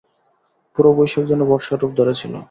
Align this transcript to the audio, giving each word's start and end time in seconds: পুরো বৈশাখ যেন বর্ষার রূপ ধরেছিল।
পুরো 0.73 0.89
বৈশাখ 0.97 1.23
যেন 1.27 1.41
বর্ষার 1.49 1.79
রূপ 1.81 1.91
ধরেছিল। 1.99 2.33